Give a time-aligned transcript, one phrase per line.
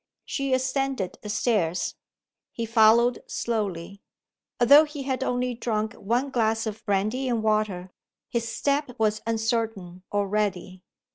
[0.25, 1.93] She ascended the stairs.
[2.51, 4.01] He followed slowly.
[4.59, 7.91] Although he had only drunk one glass of brandy and water,
[8.27, 10.81] his step was uncertain already.